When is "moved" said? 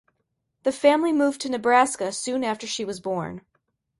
1.13-1.41